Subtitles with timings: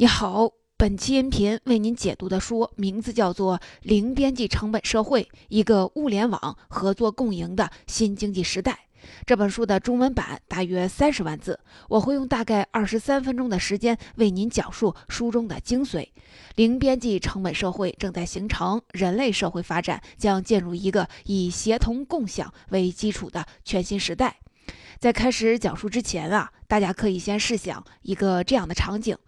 [0.00, 8.86] 你好，本期音频为您解读的书名字叫做《零边际成本社会：一个物联网合作共赢的新经济时代》。
[9.26, 11.58] 这本书的中文版大约三十万字，
[11.88, 16.06] 我会用大概二十三分钟的时间为您讲述书中的精髓。
[16.54, 24.36] 零边际成本社会正在形成，人类社会发展将进入一个以协同共享为基础的全新时代。
[25.00, 29.18] 在开始讲述之前啊，大家可以先试想一个这样的场景。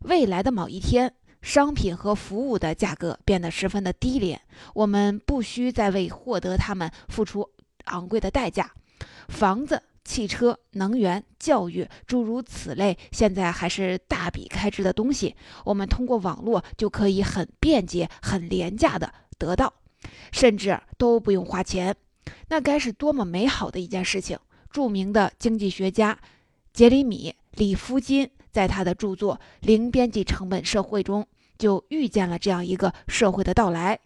[0.00, 4.40] 未来的某一天，商品和服务的价格变得十分的低廉，
[4.74, 7.48] 我们不需再为获得它们付出
[7.84, 8.72] 昂贵的代价。
[9.28, 15.34] 房子、汽车、能源、教育，诸如此类，现在还是大笔开支的东西，
[15.64, 19.72] 我们通过网络就可以很便捷、很廉价的得到，
[20.32, 21.94] 甚至都不用花钱。
[22.48, 24.38] 那该是多么美好的一件事情！
[24.70, 26.18] 著名的经济学家
[26.72, 28.30] 杰里米·里夫金。
[28.56, 31.26] 在他的著作《零边际成本社会》中，
[31.58, 34.00] 就预见了这样一个社会的到来。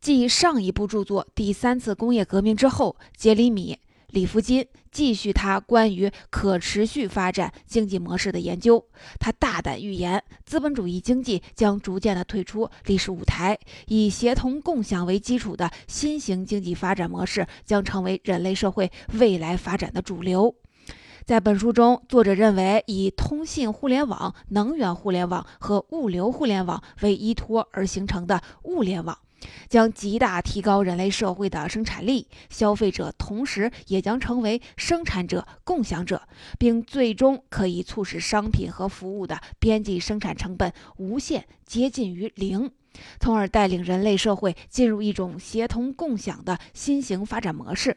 [0.00, 3.74] 继上一部著作《第三次工业革命》之后，杰里米·
[4.14, 8.86] 里夫金继续他关于可持续发展经济模式的研究。
[9.18, 13.58] 他大胆预言，资本主义经济将逐渐的退出历史舞台，
[13.88, 20.54] 以协同共享为基础的新型经济发展模式将成为人类社会未来发展的主流。
[21.26, 29.18] 在本书中，作者认为以通信互联网、能源互联网和物流互联网为依托而形成的物联网，
[29.68, 36.22] 将极大提高人类社会的生产力，消费者同时也将成为生产者、共享者，
[36.60, 42.70] 并最终可以促使商品和服务的边际生产成本无限接近于零。
[43.20, 47.96] 从而带领人类社会进入一种协同共享的新型发展模式。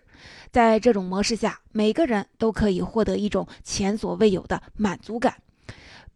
[0.51, 5.35] 在这种模式下，每个人都可以获得一种前所未有的满足感。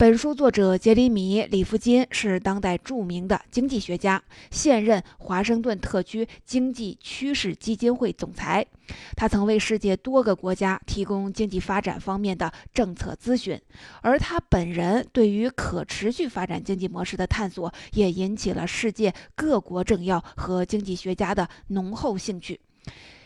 [0.04, 8.68] 本书作者杰里米·里夫金是当代著名的经济学家，现任华盛顿特区经济趋势基金会总裁。
[9.16, 13.58] 他曾为世界多个国家提供经济发展方面的政策咨询，
[14.02, 22.60] 而他本人对于可持续发展经济模式的探索，也引起了世界各国政要和经济学家的浓厚兴趣。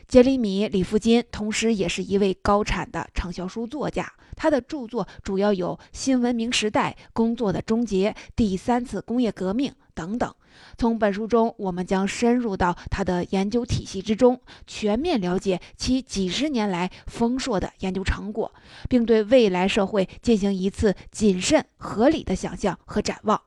[0.08, 4.10] 杰里米·里夫金同时也是一位高产的畅销书作家。
[4.38, 10.34] 他的著作主要有《新文明时代》《工作的终结》《第三次工业革命》等等。
[10.78, 18.54] 从本书中，我们将深入到他的研究体系之中，全面了解其几十年来丰硕的研究成果，
[18.88, 23.42] 并对未来社会进行一次谨慎合理的想象和展望。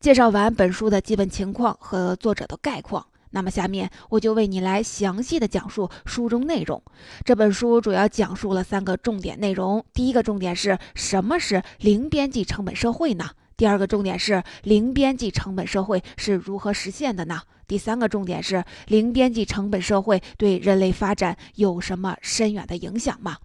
[0.00, 3.06] 介绍完本书的基本情况和作者的概况。
[3.30, 6.82] 那么，下面我就为你来详细的讲述书中内容。
[7.24, 13.30] 这本书主要讲述了三个重点内容：第一个重点是什么是零边际成本社会呢？
[13.56, 17.42] 第二个重点是零边际成本社会是如何实现的呢？
[17.66, 23.36] 第三个重点是零边际成本社会对人类发展有什么深远的影响吗？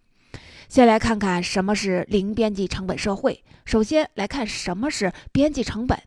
[0.68, 3.44] 先来看看什么是零边际成本社会。
[3.66, 6.00] 首先来看什么是边际成本。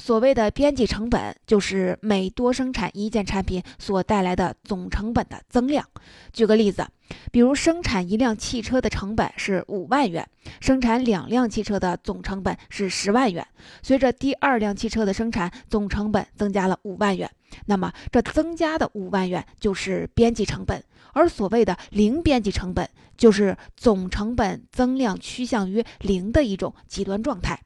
[0.00, 5.86] 所谓的边际成本，就是每多生产一件产品所带来的总成本的增量。
[6.32, 6.86] 举个例子，
[7.30, 10.26] 比如生产一辆汽车的成本是五万元，
[10.58, 13.46] 生产两辆汽车的总成本是十万元。
[13.82, 17.30] 随着第二辆汽车的生产，总成本增加了五万元，
[17.66, 20.82] 那么这增加的五万元就是边际成本。
[21.12, 22.88] 而所谓的零边际成本，
[23.18, 27.60] 就是总成本增量趋向于零的一种极端状态。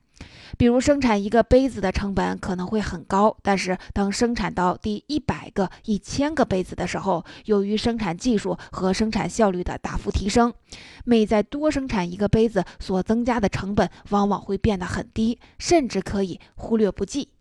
[0.56, 10.52] 比如生产一个杯子的成本可能会很高，但是当生产到第一百个、一千个杯子的时候，由于生产技术和生产效率的大幅提升，
[11.04, 17.33] 每再多生产一个杯子所增加的成本往往会变得很低，甚至可以忽略不计。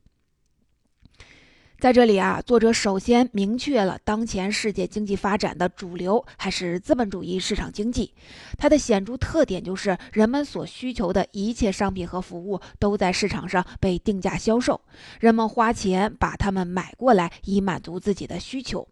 [1.84, 8.14] 在这里啊，作者首先明确了当前世界经济发展的主流还是资本主义市场经济。
[8.58, 14.80] 它的显著特点就是人们所需求的一切商品和服务都在市场上被定价销售，
[15.20, 18.88] 人们花钱把它们买过来以满足自己的需求。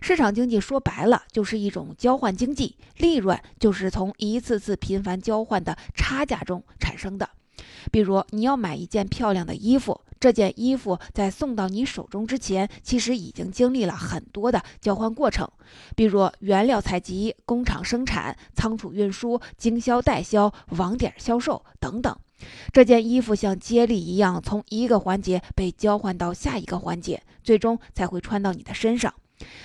[0.00, 7.28] 市场经济说白了就是一种交换经济，利润就是从一次次频繁交换的差价中产生的。
[7.90, 10.00] 比如你要买一件漂亮的衣服。
[10.20, 15.50] 这件衣服在送到你手中之前，其实已经经历了很多的交换过程，
[15.96, 22.16] 比如原料采集、工厂生产、仓储运输、经销代销、网点销售等等。
[22.72, 29.12] 这件衣服像接力一样，从一个环节被交换到下一个环节，最终才会穿到你的身上。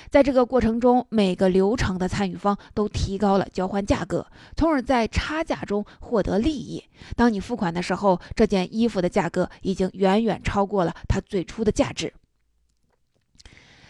[0.10, 6.84] 在这个过程中，每个流程的参与方都提高了交换价格，从而在差价中获得利益。
[7.16, 12.14] 当你付款的时候，这件衣服的价格已经远远超过了它最初的价值。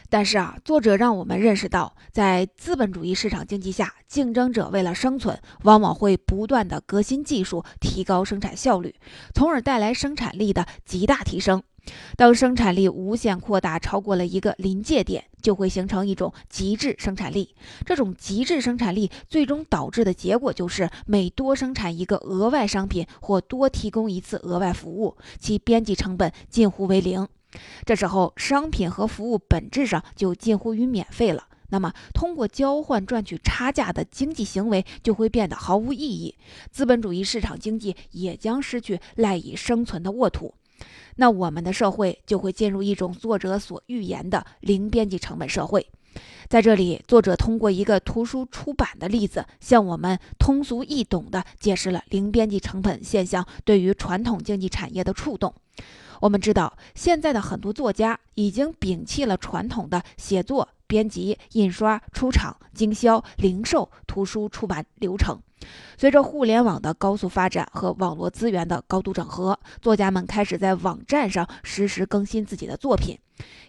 [0.09, 8.95] 但是啊，作者让我们认识到，在资本主义市场经济下，竞争者为了生存，往往会不断的革新技术，提高生产效率，
[9.33, 11.61] 从而带来生产力的极大提升。
[12.15, 17.55] 当生产力无限扩大，超过了一个临界点，就会形成一种极致生产力。
[17.85, 27.27] 这种极致生产力最终导致的结果就是，每多生产一个额外商品或多提供一次额外服务，其边际成本近乎为零。
[27.85, 31.45] 这时候，商品和服务本质上就近乎于免费了。
[31.69, 36.35] 那么，通过交换赚取差价的经济行为就会变得毫无意义，
[36.71, 40.53] 资本主义市场经济也将失去赖以生存的沃土。
[41.15, 45.87] 那我们的社会就会进入一种作者所预言的零边际成本社会。
[46.47, 55.53] 在这里，作者通过一个图书出版的例子，向我们通俗易懂地解释了零边际成本现象对于传统经济产业的触动。
[56.21, 65.39] 我们知道，现在的很多作家已经摒弃了传统的写作、编辑、印刷、出厂、经销、零售、图书出版流程。
[65.97, 73.17] 随着互联网的高速发展和网络资源的高度整合，作家们开始在网站上实时更新自己的作品，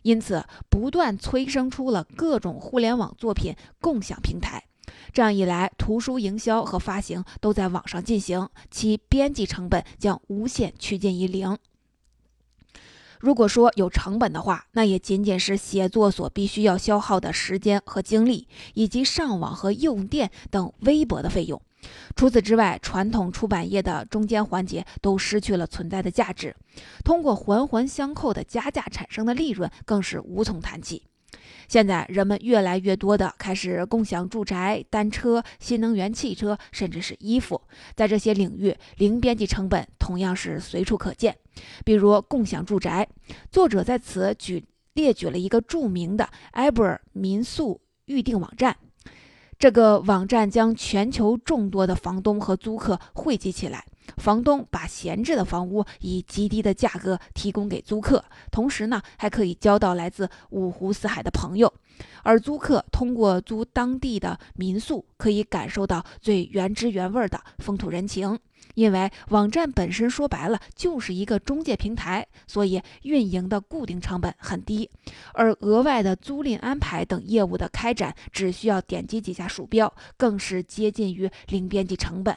[0.03, 4.62] 因此不断催生出了各种互联网作品共享平台。
[5.12, 11.56] 这样一来，图书营销和发行都在网上进行，其编辑成本将无限趋近于零。
[13.20, 21.61] 如果说有成本的话，那也仅仅是写作所必须要消耗的时间和精力，以及上网和用电等微薄的费用。
[22.17, 26.55] 除此之外，传统出版业的中间环节都失去了存在的价值，
[27.05, 31.05] 通过环环相扣的加价产生的利润更是无从谈起。
[31.69, 37.61] 现在人们越来越多的开始共享住宅、单车、新能源汽车，甚至是衣服。
[37.94, 41.37] 在这些领域，零边际成本同样是随处可见。
[41.85, 43.06] 比如共享住宅，
[43.50, 48.76] 作者在此举列举了一个著名的埃布尔民宿预订网站。
[49.59, 53.85] 这个网站将全球众多的房东和租客汇集起来。
[54.16, 61.72] 房东把闲置的房屋以极低的价格提供给租客，同时呢，还可以交到来自五湖四海的朋友。
[62.22, 68.38] 而租客通过租当地的民宿，可以感受到最原汁原味的风土人情。
[68.75, 74.88] 因为网站本身说白了就是一个中介平台，所以运营的固定成本很低，
[75.32, 82.37] 而额外的租赁安排等业务的开展，只需要点击几下鼠标，更是接近于零边际成本。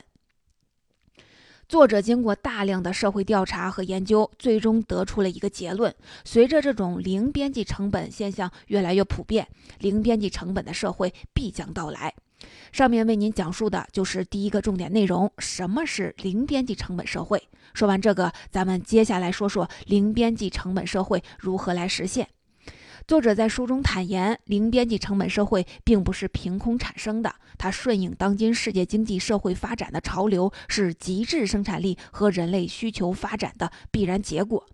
[1.71, 5.95] 作者经过大量的社会调查和研究，最终得出了一个结论：
[6.25, 9.47] 随着这种零边际成本现象越来越普遍，
[9.79, 12.13] 零边际成本的社会必将到来。
[12.73, 17.41] 上面为您讲述的就是第一个重点内容：什么是零边际成本社会？
[17.73, 22.27] 说完这个，咱们接下来说说零边际成本社会如何来实现。
[23.11, 34.65] 作者在书中坦言，零边际成本社会并不是凭空产生的，它顺应当今世界经济社会发展的潮流，是极致生产力和人类需求发展的必然结果。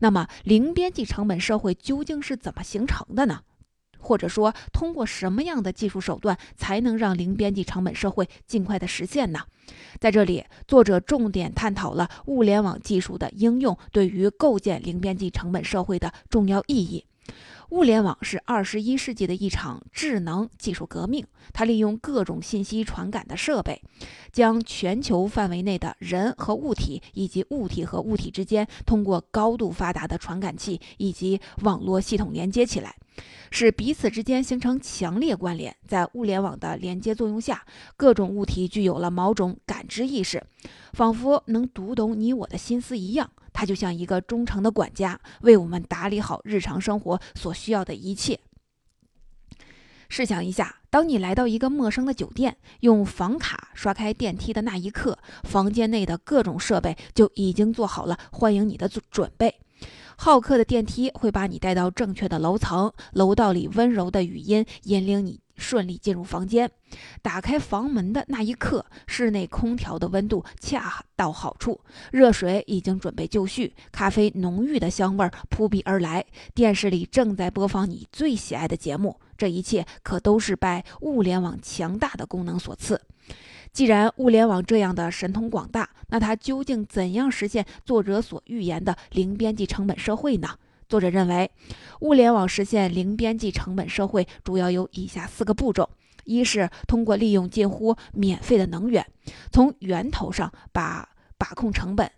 [0.00, 3.40] 那么，零边际成本社会究竟是怎么形成的呢？
[3.98, 9.40] 或者说，通过什么样的技术手段才能让零边际成本社会尽快的实现呢？
[9.98, 17.06] 在这里，作者重点探讨了物联网技术的应用对于构建零边际成本社会的重要意义。
[17.70, 23.82] 物联网是二十一世纪的一场智能技术革命，它利用各种信息传感的设备，
[24.32, 32.94] 将全球范围内的人和物体以及物体和物体之间通过高度发达的传感器以及网络系统连接起来。
[33.50, 40.42] 使彼此之间形成强烈关联，在物联网的连接作用下，各种物体具有了某种感知意识，
[40.92, 43.30] 仿佛能读懂你我的心思一样。
[43.58, 48.38] 它就像一个忠诚的管家，为我们打理好日常生活所需要的一切。
[50.08, 59.56] 试想一下，当你来到一个陌生的酒店，用房卡刷开电梯的那一刻，房间内的各种设备就已经做好了欢迎你的准备。
[60.16, 66.70] 好客的电梯会把你带到正确的楼层，楼道里温柔的语音引领你顺利进入房间。
[67.20, 71.78] 打开房门的那一刻，室内空调的温度恰到好处，
[72.12, 76.24] 热水已经准备就绪，咖啡浓郁的香味扑鼻而来，
[76.54, 79.20] 电视里正在播放你最喜爱的节目。
[79.36, 83.00] 这一切可都是拜物联网强大的功能所赐。
[83.72, 90.48] 既然物联网这样的神通广大，那它究竟怎样实现作者所预言的零边际成本社会呢？
[90.88, 91.50] 作者认为，
[92.00, 95.90] 物联网实现零边际成本社会主要有以下四个步骤：
[96.24, 99.06] 一是通过利用近乎免费的能源，
[99.52, 102.08] 从源头上把把控成本；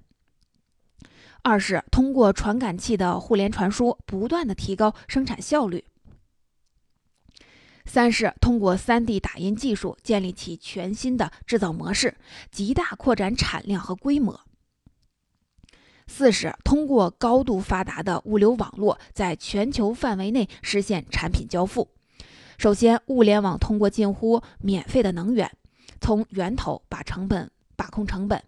[1.42, 5.80] 二是通过传感器的互联传输，不断的提高生产效率；
[7.86, 12.16] 三是通过 3D 打印技术建立起全新的制造模式，
[12.52, 14.40] 极大扩展产量和规模。
[16.10, 21.88] 四是通过高度发达的物流网络，在全球范围内实现产品交付。
[22.58, 25.48] 首先，物联网通过近乎免费的能源，
[26.00, 28.42] 从源头把成本把控成本。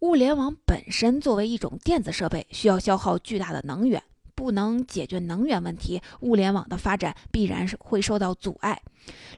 [0.00, 4.02] 物联网本身作为一种电子设备，需要消耗巨大的能源，
[4.34, 8.82] 不能解决能源问题，物联网的发展必然是会受到阻碍。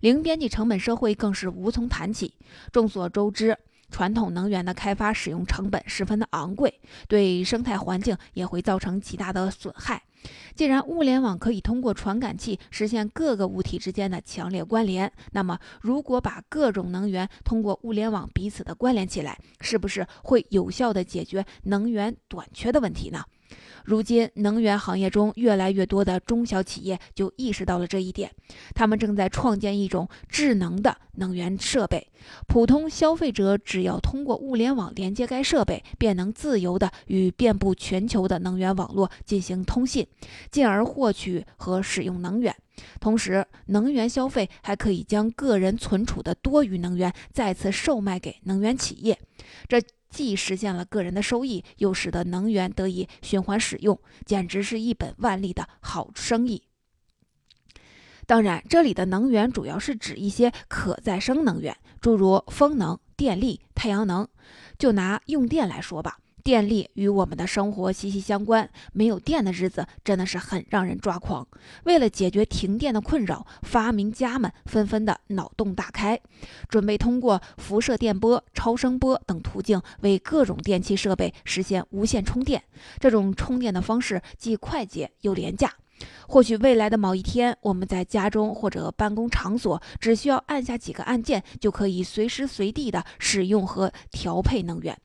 [0.01, 2.35] 零边际成本社会更是无从谈起。
[2.73, 3.59] 众所周知。
[3.93, 10.03] 传统能源的开发使用成本十分的昂贵，对生态环境也会造成极大的损害。
[10.55, 23.25] 既然物联网可以通过传感器实现各个物体之间的强烈关联，那么如果把各种能源通过物联网彼此的关联起来，是不是会有效的解决能源短缺的问题呢？
[23.85, 28.31] 如今，能源行业中越来越多的中小企业就意识到了这一点，
[28.75, 32.09] 他们正在创建一种智能的能源设备。
[32.47, 40.07] 普通消费者只要通过物联网连接该设备，便能自由地与遍布全球的能源网络进行通信，
[40.51, 42.55] 进而获取和使用能源。
[43.01, 49.19] 同时，能源消费还可以将个人存储的多余能源再次售卖给能源企业，
[49.69, 49.81] 这。
[50.13, 56.65] 既实现了个人的收益，又使得能源得以循环使用，简直是一本万利的好生意。
[58.27, 64.29] 当然，这里的能源主要是指一些可再生能源，诸如风能、电力、太阳能。
[64.79, 66.19] 就拿用电来说吧。
[66.43, 71.47] 电力与我们的生活息息相关，没有电的日子真的是很让人抓狂。
[71.85, 76.21] 为了解决停电的困扰，发明家们纷纷的脑洞大开，
[76.69, 82.63] 准备通过辐射电波、超声波等途径为各种电器设备实现无线充电。
[82.99, 85.73] 这种充电的方式既快捷又廉价。
[86.29, 94.97] 或许未来的某一天，我们在家中或者办公场所，只需要按下几个按键，就可以随时随地的使用和调配能源。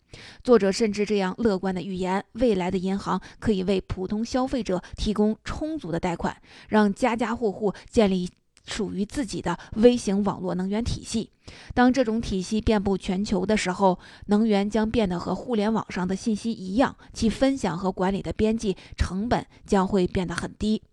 [0.44, 6.36] 作者甚至这样乐观的预言：未来的银行可以为普通消费者提供充足的贷款，
[6.70, 8.30] 让家家户户建立
[8.68, 11.32] 属于自己的微型网络能源体系。
[11.74, 13.98] 当这种体系遍布全球的时候，
[14.28, 20.84] 能源将变得和互联网上的信息一样，其分享和管理的边际成本将会变得很低。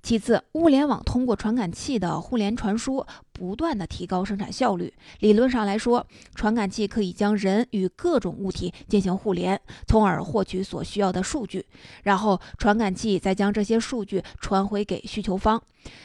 [0.00, 3.04] 其次，物联网通过传感器的互联传输。
[3.38, 4.92] 不断的提高生产效率。
[5.20, 6.04] 理论上来说，
[6.34, 11.64] 传感器可以将人与各种物体进行互联，从而获取所需要的数据。
[12.02, 15.62] 然后，传感器再将这些数据传回给需求方。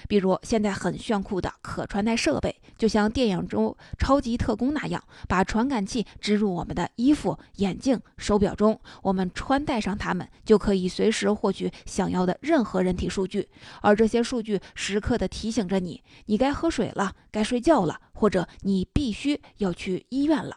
[0.07, 13.49] 比如，现在很炫酷的可穿戴设备，就像电影中超级特工那样，把传感器植入我们的衣服、眼镜、手表中，我们穿戴上它们，就可以随时获取想要的任何人体数据。
[13.81, 17.11] 而这些数据时刻的提醒着你，你该喝水了。
[17.33, 20.55] 该睡觉了，或者你必须要去医院了。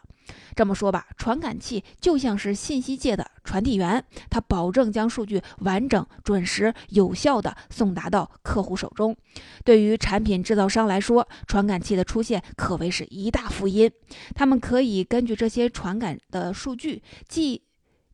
[0.55, 9.15] 这么说吧，传感器就像是信息界的传递员，它保证将数据完整、准时、有效地送达到客户手中。
[9.63, 13.89] 对于产品制造商来说，传感器的出现可谓是一大福音。
[14.35, 17.61] 他们可以根据这些传感的数据，既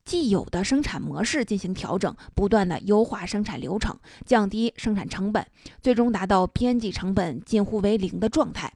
[0.05, 5.45] 既有的生产模式进行调整，不断的优化生产流程，降低生产成本，
[5.81, 8.71] 最终达到边际成本近乎为零的状态。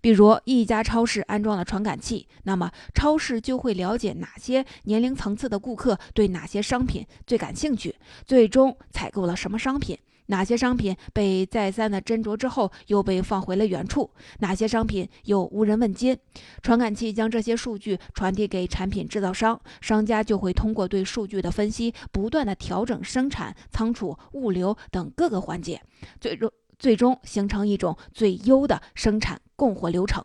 [0.00, 9.98] 比如，一家超市安装了传感器，那么超市就会了解哪些年龄层次的顾客对哪些商品最感兴趣，最终采购了什么商品。
[10.30, 14.08] 哪些商品被再三的斟酌之后又被放回了原处？
[14.38, 16.16] 哪些商品又无人问津？
[16.62, 25.82] 传感器将这些数据传递给产品制造商，商家就会通过对数据的分析，不断的调整生产、仓储、物流等各个环节，
[26.20, 30.24] 最终最终形成一种最优的生产供货流程。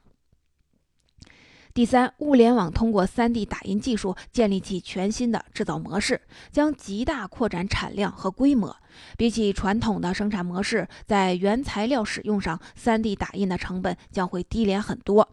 [1.76, 8.74] 第三，物联网通过 3D 打印技术建立起全新的制造模式，将极大扩展产量和规模。
[9.18, 15.28] 比起传统的生产模式，在原材料使用上，3D 打印的成本将会低廉很多。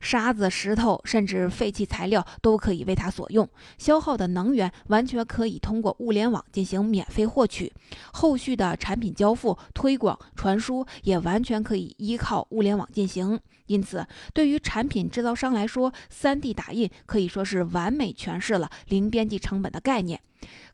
[0.00, 3.48] 沙子、石头，甚至废弃材料都可以为它所用。
[3.78, 7.72] 消耗的能源完全可以通过物联网进行免费获取。
[8.12, 13.38] 后续的产品交付、推广、传输也完全可以依靠物联网进行。
[13.66, 14.04] 因此，
[14.34, 20.20] 对于产品制造商来说，3D 打印可以说是完美诠释了零边际成本的概念。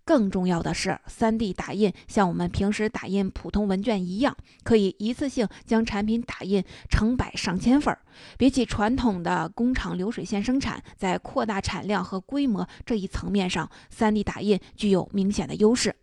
[0.09, 7.95] 更重要的是，3D 打印像我们平时打印普通文件一样，可以一次性将产品打印成百上千份。
[8.39, 15.95] 比起传统的工厂流水线生产，在扩大产量和规模这一层面上，3D 打印具有明显的优势。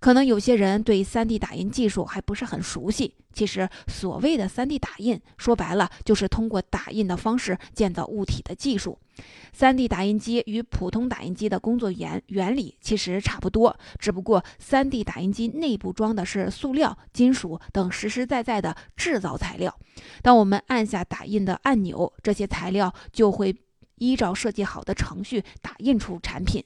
[0.00, 3.14] 可能有些人对 3D 打印技术还不是很熟悉。
[3.32, 8.98] 其实，所谓的 3D 打印，说白了就是通过打印的方式建造物体的技术。
[9.56, 19.78] 3D 打印机与普通打印机的工作原原理其实差不多，只不过 3D 打印机内部装的是塑料、金属等实实在在的制造材料。
[20.22, 23.54] 当我们按下打印的按钮，这些材料就会
[23.96, 26.64] 依照设计好的程序打印出产品。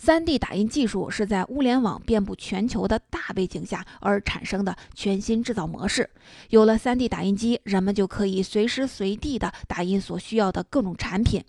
[0.00, 6.08] 3D 打印技术是在物联网遍布全球的大背景下而产生的全新制造模式。
[6.50, 11.44] 有了 3D 打印机，人们就可以随时随地的打印所需要的各种产品，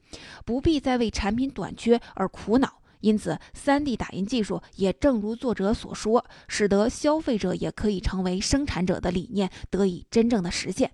[0.45, 2.79] 不必再为产品短缺而苦恼。
[3.00, 10.89] 因此，3D 打印技术也正如作者所说，使得消费者也可以成为生产者的理念得以真正的实现。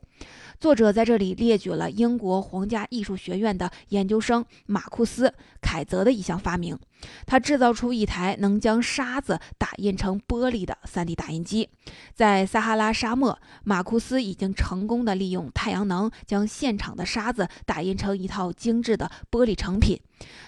[0.60, 5.28] 作者在这里列举了英国皇家艺术学院的研究生马库斯·
[5.62, 6.78] 凯泽的一项发明。
[7.26, 11.70] 他制造出一台能将沙子打印成玻璃的 3D 打印机。
[12.14, 20.00] 在撒哈拉沙漠，马库斯已经成功的利用太阳能将现场的沙子打印成一套精致的玻璃成品。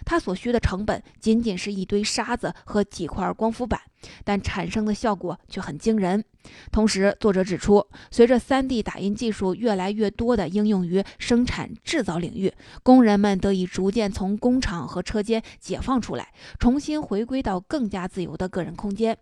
[0.05, 3.79] 他所需的成本仅仅是一堆沙子和几块光伏板。
[4.23, 6.25] 但产生的效果却很惊人。
[6.71, 19.17] 同时，作者指出，随着 3D 打印技术越来越多的应用于生产制造领域，工人们得以逐渐从工厂和车间解放出来，重新回归到更加自由的个人空间。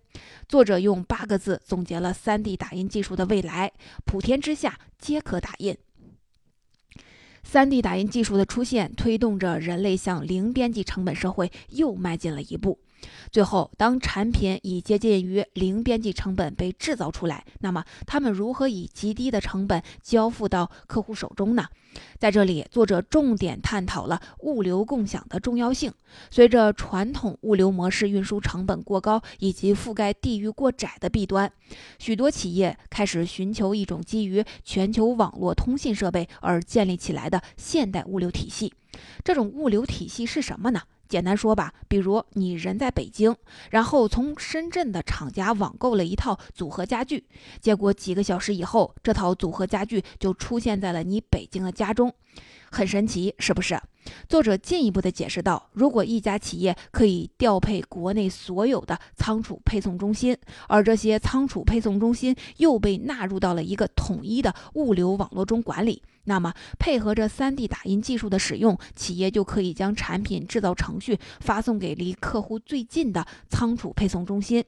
[0.47, 3.71] 作者用八个字总结了 3D 打印技术的未来：
[4.05, 5.77] 普天之下皆可打印。
[7.49, 12.79] 3D 打印技术的出现，推动着人类向零边际成本社会又迈进了一步。
[13.31, 21.67] 最后，当产品以接近于零边际成本被制造出来，那么他们如何以极低的成本交付到客户手中呢？
[22.19, 25.91] 在这里，作者重点探讨了物流共享的重要性。
[26.29, 31.51] 随着传统物流模式运输成本过高以及覆盖地域过窄的弊端，
[31.97, 38.73] 许多企业开始寻求一种基于全球网络通信设备而建立起来的现代物流体系。
[39.23, 40.81] 这种物流体系是什么呢？
[41.09, 43.35] 简单说吧，比如你人在北京，
[43.71, 47.25] 然后从深圳的厂家网购了一套组合家具，
[47.59, 52.13] 结果几个小时以后，这套组合家具就出现在了你北京的家中。
[52.71, 53.81] 很神奇，是不是？
[54.27, 74.63] 作者进一步的解释道：如果一家企业可以调配国内所有的仓储配送中心，而这些仓储配送中心又被纳入到了一个统一的物流网络中管理，那么配合着 3D 打印技术的使用，企业就可以将产品制造程序发送给离客户最近的仓储配送中心，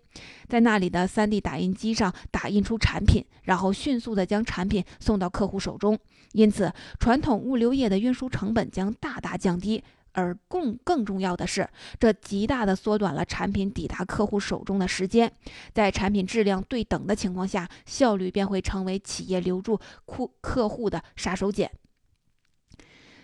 [0.47, 5.95] 在那里的 3D 打印机上打印出产品，然后迅速地将产品送到客户手中。
[6.32, 11.69] 因此，传统物流业的运输成本将大大降低，而更更重要的是，
[12.00, 15.32] 这极大的缩短了产品抵达客户手中的时间。
[15.74, 21.69] 在产品质量对等的情况下，效率便会成为企业留住库客户的杀手锏。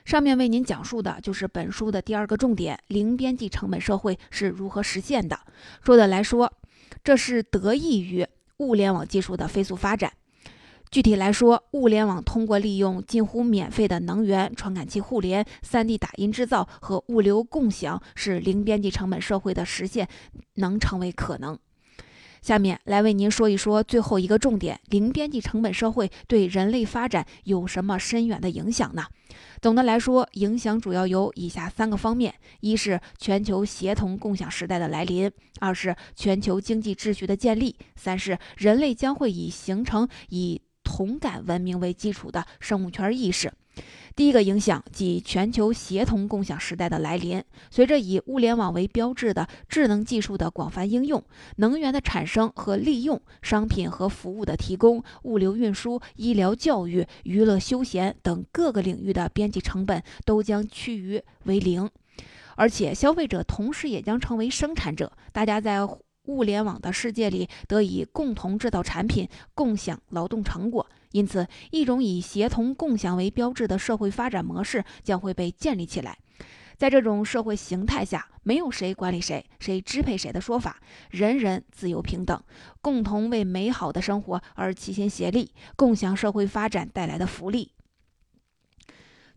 [0.06, 5.38] 上面为您讲述的就是本书的第二个重点：零边际成本社会是如何实现的。
[5.84, 6.54] 说的来说，
[7.04, 8.26] 这是得益于
[8.60, 10.14] 物联网技术的飞速发展。
[10.90, 20.08] 具体来说，物联网通过利用近乎免费的能源、传感器互联、3D 打印制造和物流共享，使零边际成本社会的实现
[20.56, 21.58] 能成为可能。
[22.42, 29.04] 下面来为您说一说最后一个重点：零边际成本社会对人类发展有什么深远的影响呢？
[29.62, 43.52] 总的来说，影响主要有以下三个方面：一是全球协同共享时代的来临；二是全球经济秩序的建立；三是人类将会以形成以同感文明为基础的生物圈意识。
[44.16, 47.44] 第一个影响即全球协同共享时代的来临。
[47.70, 51.22] 随着以物联网为标志的智能技术的广泛应用，
[51.58, 61.88] 能源的产生和利用、商品和服务的提供、物流运输、医疗教育、娱乐休闲等各个领域的边际成本都将趋于为零，
[62.56, 65.12] 而且消费者同时也将成为生产者。
[65.32, 65.86] 大家在。
[66.28, 70.88] 物联网的世界里，得以共同制造产品，共享劳动成果。
[71.12, 76.18] 因此，一种以协同共享为标志的社会发展模式将会被建立起来。
[76.78, 82.40] 在这种社会形态下，没有谁管理谁、谁支配谁的说法，人人自由平等，
[82.82, 87.72] 共同为美好的生活而齐心协力，共享社会发展带来的福利。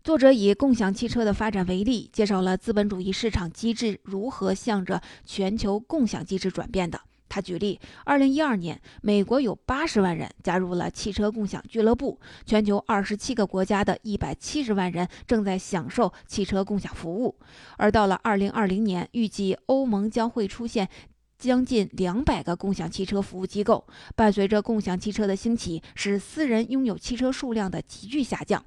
[0.03, 6.99] 作者以共享汽车的发展为例，介绍了资本主义市场机制如何向着全球共享机制转变的。
[7.29, 17.37] 他举例，二零一二年，美国有八十万人加入了汽车共享俱乐部，全球二十七个国家的一百七十万人正在享受汽车共享服务，
[17.77, 20.89] 而到了二零二零年，预计欧盟将会出现。
[21.41, 23.83] 将近两百个共享汽车服务机构，
[24.15, 28.63] 伴随着共享汽车的兴起，使私人拥有汽车数量的急剧下降。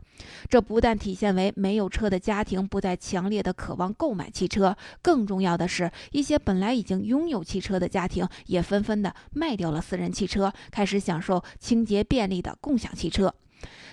[0.51, 13.33] 这不但体现为没有车的家庭不再强烈的渴望购买汽车，更重要的是，一些本来已经拥有汽车的家庭也纷纷的卖掉了私人汽车，开始享受清洁便利的共享汽车。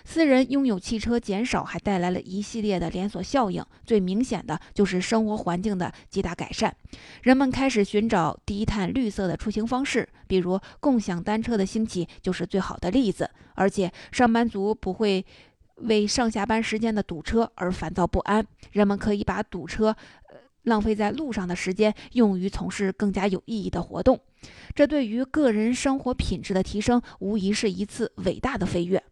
[0.04, 3.64] 私人拥有汽车减少，还带来了一系列的连锁效应。
[3.86, 6.76] 最明显的就是生活环境的极大改善，
[7.24, 13.30] 人们开始寻找低碳绿色的出行方式，比如共享单车的兴起就是最好的例子。
[13.54, 15.24] 而且，上班族不会
[15.76, 19.96] 为上下班时间的堵车而烦躁不安，人们可以把堵车、
[20.64, 24.20] 浪费在路上的时间用于从事更加有意义的活动。
[24.74, 29.04] 这对于个人生活品质的提升，无疑是一次伟大的飞跃。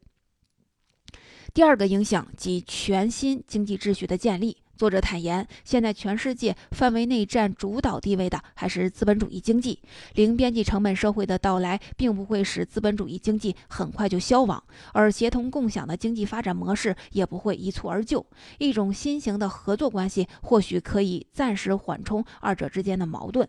[1.54, 4.58] 第二个影响即全新经济秩序的建立。
[4.80, 9.78] 作者坦言，现在全世界范围内占主导地位的还是资本主义经济。
[10.13, 14.63] 零边际成本社会的到来，并不会使资本主义经济很快就消亡，
[14.94, 18.26] 而协同共享的经济发展模式也不会一蹴而就。
[18.58, 23.46] 一种新型的合作关系或许可以暂时缓冲二者之间的矛盾。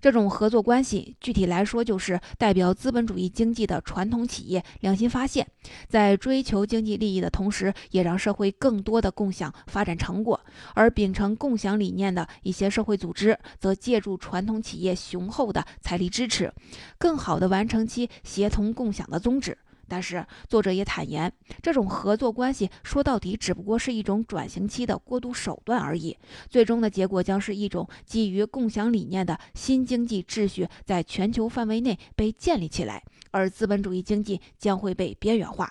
[0.00, 5.46] 这种合作关系，具体来说，就是代表资本主义经济的传统企业良心发现，
[5.88, 10.40] 在追求经济利益的同时，也让社会更多的共享发展成果。
[10.74, 16.52] 而秉承共享理念的一些社会组织，则借助传统企业雄厚的财力支持，
[16.98, 19.56] 更好地完成其协同共享的宗旨。
[19.88, 26.16] 但是，作者也坦言，这种合作关系说到底只不过是一种转型期的过渡手段而已，
[26.48, 33.02] 最终的结果将是一种基于共享理念的新经济秩序在全球范围内被建立起来，
[33.32, 35.68] 而资本主义经济将会被边缘化。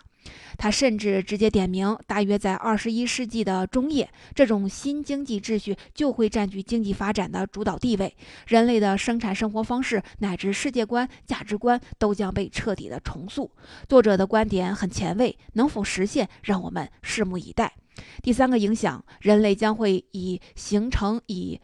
[0.57, 8.15] 他甚至直接点名，大约在二十一世纪的中叶，这种新经济秩序就会占据经济发展的主导地位，
[8.47, 13.49] 人类的生产生活方式乃至世界观、价值观都将被彻底的重塑。
[13.87, 17.73] 作者的观点很前卫，能否实现，让我们拭目以待。
[18.21, 21.59] 第三个影响，人类将会以形成以。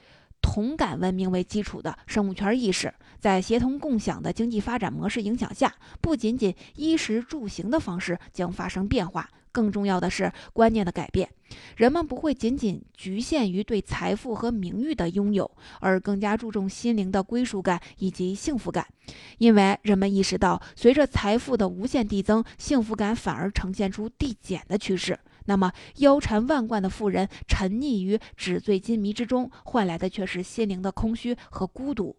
[0.46, 11.28] 同感文明为基础的生物圈意识，在协同共享的经济发展模式影响下，不仅仅衣食住行的方式将发生变化，更重要的是观念的改变。
[11.78, 18.86] 人们不会仅仅局限于对财富和名誉的拥有，而更加注重心灵的归属感以及幸福感，
[19.40, 25.18] 因为人们意识到，随着财富的无限递增，幸福感反而呈现出递减的趋势。
[25.46, 32.16] 那么，腰缠万贯的富人沉溺于纸醉金迷之中，换来的却是心灵的空虚和孤独。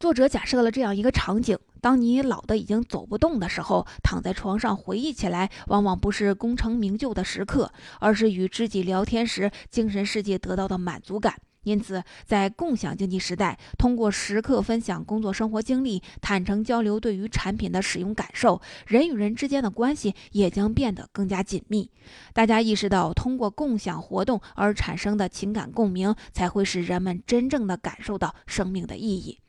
[0.00, 11.40] 作者假设了这样一个场景：当你老的已经走不动的时候，躺在床上回忆起来，往往不是功成名就的时刻，而是与知己聊天时精神世界得到的满足感。
[11.64, 21.90] 因此，在共享经济时代，通过时刻分享工作生活经历，坦诚交流对于产品的使用感受，人与人之间的关系也将变得更加紧密。
[22.32, 29.40] 大家意识到，通过共享活动而产生的情感共鸣，才会使人们真正的感受到生命的意义。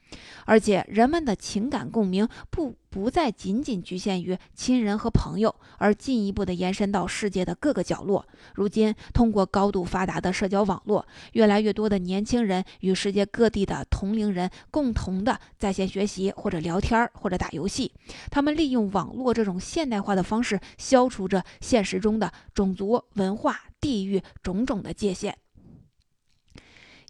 [0.46, 8.26] 而且，人们的情感共鸣不不再仅仅局限于亲人和朋友，而进一步的延伸到世界的各个角落。
[8.54, 17.92] 如今，通过高度发达的社交网络，越来越多的年轻人与世界各地的同龄人共同的在线学习，或者聊天，或者打游戏。
[18.30, 25.38] 他们利用网络这种现代化的方式，消除着现实中的种族、文化、地域种种的界限。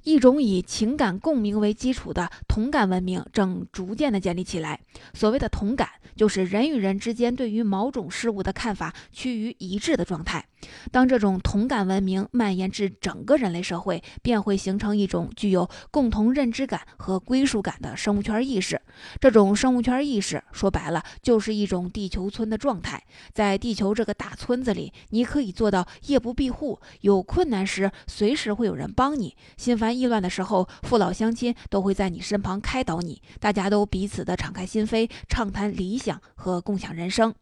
[0.06, 4.80] 一种以情感共鸣为基础的同感文明正逐渐的建立起来。
[5.14, 10.46] 所谓的同感，就是人与人之间对于某种事物的看法趋于一致的状态。
[10.92, 18.80] 当这种同感文明蔓延至整个人类社会，便会形成一种具有共同认知感和归属感的生物圈意识。
[19.20, 23.04] 这种生物圈意识说白了就是一种地球村的状态。
[23.34, 33.22] 在地球这个大村子里，你可以做到夜不闭户，有困难时随时会有人帮你，心烦意乱的时候，父老乡亲都会在你身旁开导你。
[33.40, 37.34] 大家都彼此的敞开心扉，畅谈理想和共享人生。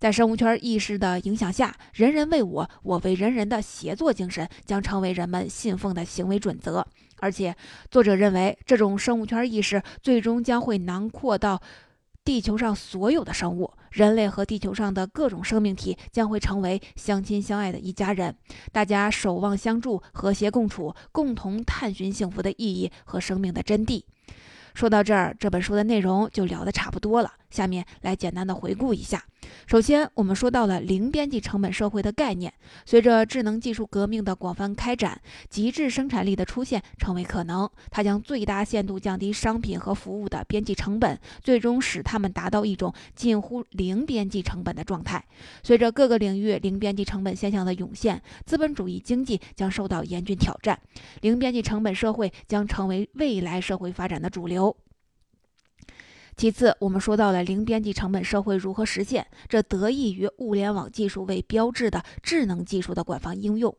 [0.00, 6.84] 在生物圈意识的影响下，“人人为我，我为人人”的协作精神将成为人们信奉的行为准则。
[7.20, 7.54] 而且，
[7.88, 11.62] 作者认为，这种生物圈意识最终将会囊括到
[12.24, 18.36] 地球上所有的生物，人类和地球上的各种生命体将会成为相亲相爱的一家人，
[18.70, 24.04] 大家守望相助，和谐共处，共同探寻幸福的意义和生命的真谛。
[24.72, 27.32] 说到这儿，这本书的内容就聊得差不多了。
[27.50, 29.24] 下面来简单的回顾一下。
[29.66, 32.52] 首先，我们说到了零边际成本社会的概念。
[32.84, 37.68] 随着智能技术革命的广泛开展，极致生产力的出现成为可能。
[37.90, 45.24] 它将最大限度降低商品和服务的边际成本，最终使它们达到一种近乎零边际成本的状态。
[45.62, 50.78] 随着各个领域零边际成本现象的涌现，资本主义经济将受到严峻挑战。
[51.20, 54.76] 零边际成本社会将成为未来社会发展的主流。
[56.34, 63.72] 其次，我们说到了零边际成本社会如何实现，这得益于物联网技术为标志的智能技术的广泛应用。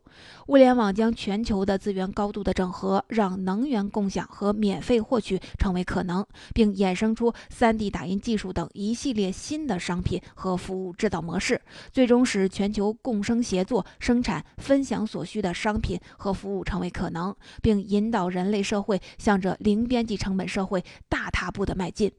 [0.48, 11.60] 物联网将全球的资源高度的整合，让能源共享和免费获取成为可能，并衍生出 3D 打印技术等一系列新的商品和服务制造模式，
[11.92, 22.12] 最终使全球共生协作、生产、分享所需的商品和服务成为可能，并引导人类社会向着零边际成本社会大踏步的迈进。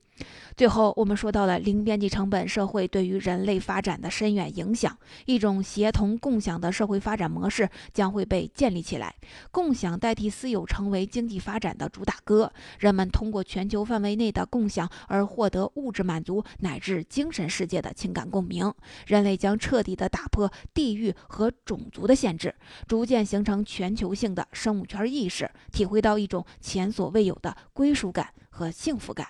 [0.57, 4.97] 最后，我们说到了零边际成本社会对于人类发展的深远影响。
[5.27, 9.13] 一种协同共享的社会发展模式将会被建立起来，
[9.51, 12.53] 共享代替私有成为经济发展的主打歌。
[12.79, 18.73] 人们通过全球范围内的共享而获得物质满足乃至精神世界的情感共鸣。
[19.09, 22.55] 人类将彻底的打破地域和种族的限制，
[22.87, 29.27] 逐渐形成全球性的生物圈意识，体会到一种前所未有的归属感和幸福感。